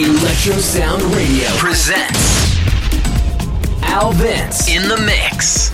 [0.00, 2.56] Electro Sound Radio presents
[3.82, 5.72] Al Vince in the Mix.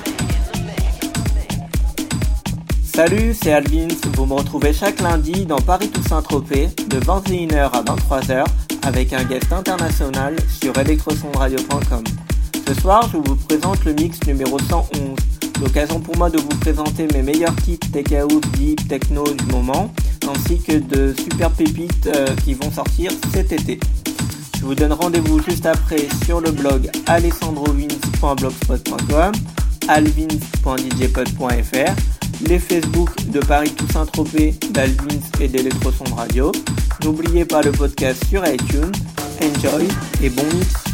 [2.83, 3.89] Salut, c'est Alvins.
[4.15, 8.47] Vous me retrouvez chaque lundi dans Paris Toussaint Tropez de 21h à 23h
[8.87, 12.05] avec un guest international sur electrosondradio.com.
[12.67, 15.34] Ce soir, je vous présente le mix numéro 111.
[15.61, 19.93] L'occasion pour moi de vous présenter mes meilleurs titres tech house, deep, techno du moment,
[20.29, 23.79] ainsi que de super pépites euh, qui vont sortir cet été.
[24.59, 29.33] Je vous donne rendez-vous juste après sur le blog alessandrovins.blogspot.com,
[29.89, 31.95] alvins.djpod.fr,
[32.49, 36.51] les Facebook de Paris Toussaint Tropez, d'Alvins et d'Electroson Radio.
[37.05, 38.93] N'oubliez pas le podcast sur iTunes.
[39.43, 39.89] Enjoy
[40.23, 40.94] et bon mix.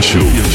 [0.00, 0.51] Show.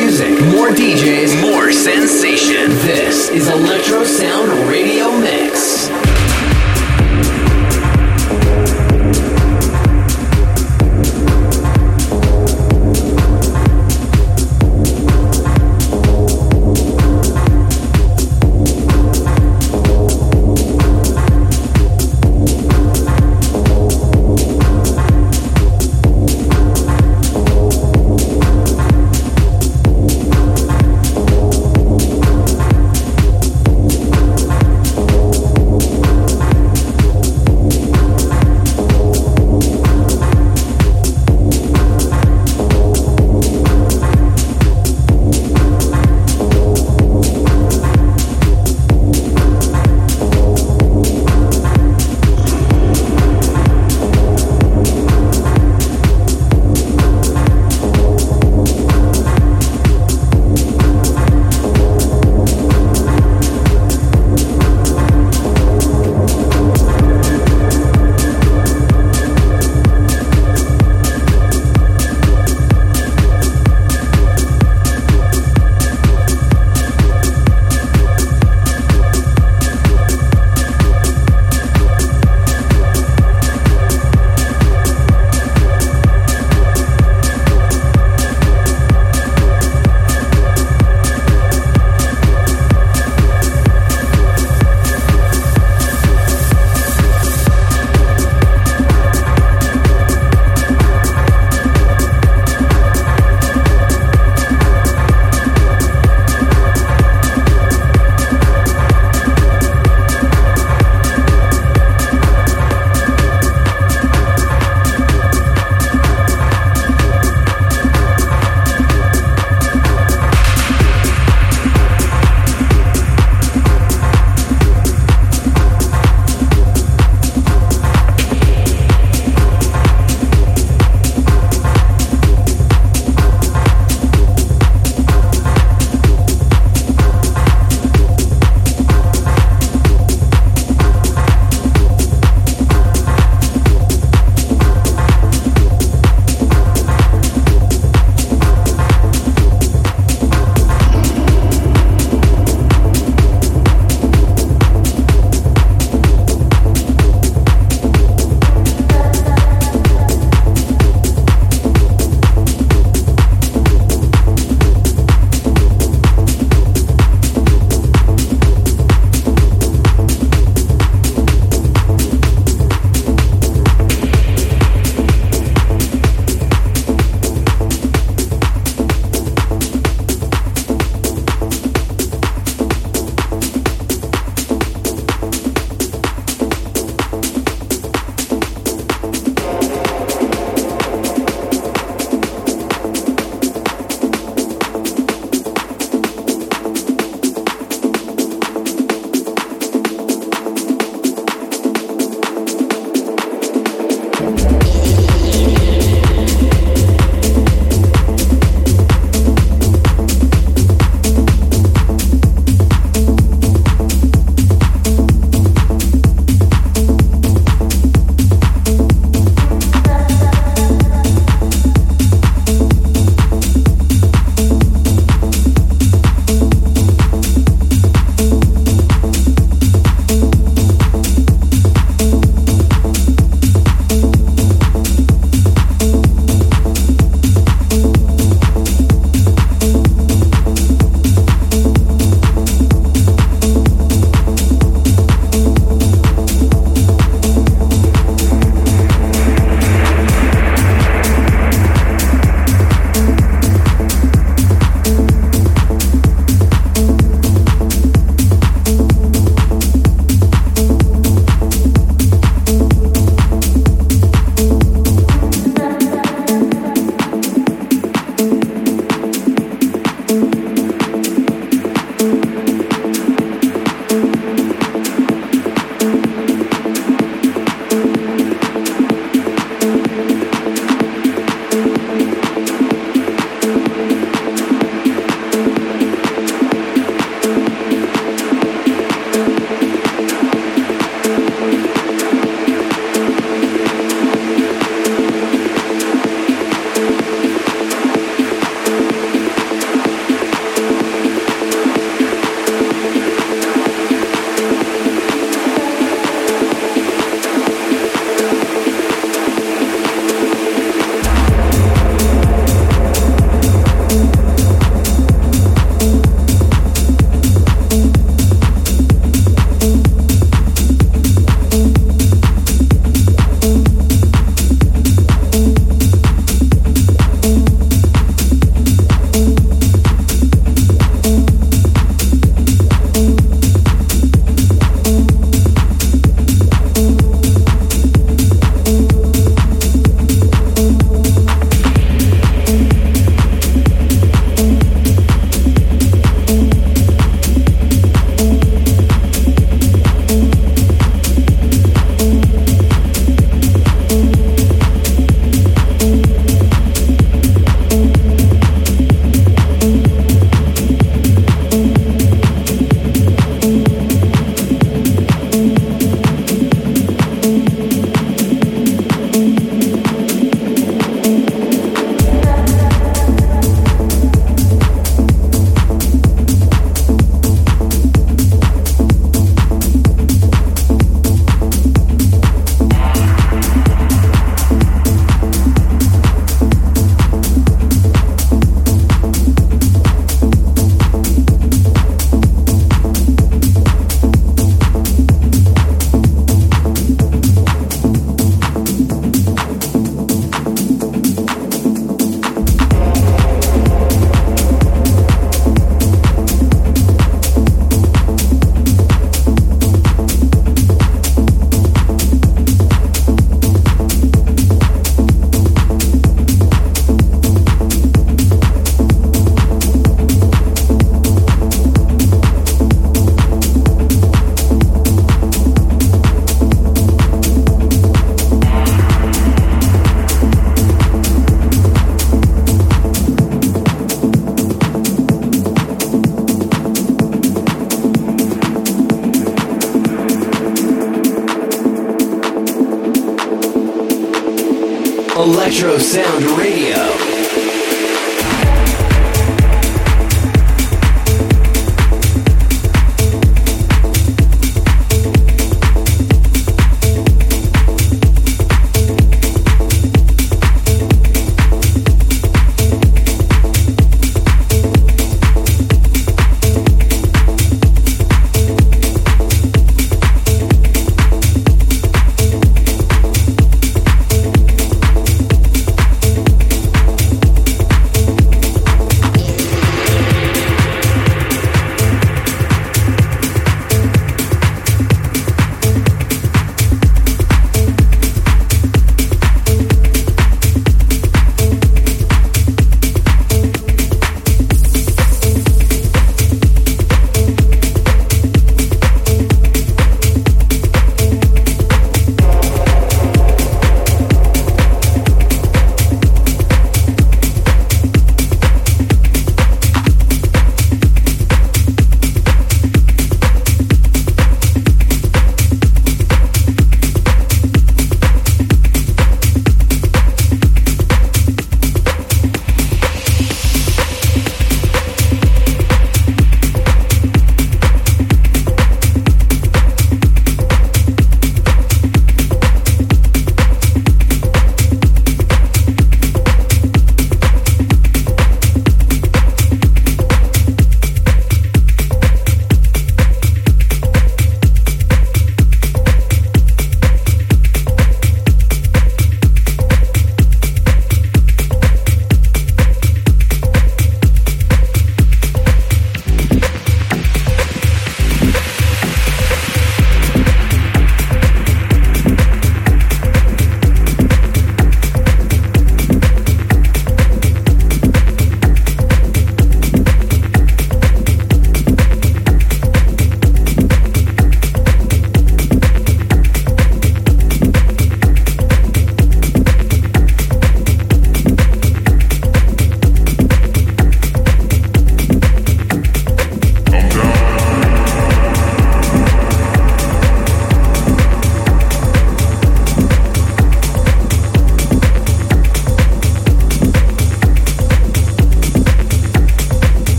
[0.00, 2.70] Music, more DJs, more sensation.
[2.86, 5.89] This is Electro Sound Radio Mix.